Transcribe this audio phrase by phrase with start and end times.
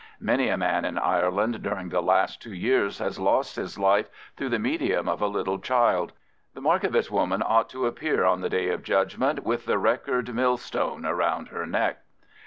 [0.19, 4.49] Many a man in Ireland during the last two years has lost his life through
[4.49, 6.11] the medium of a little child.
[6.55, 11.03] The Markievicz woman ought to appear on the Day of Judgment with the record millstone
[11.03, 11.99] round her neck.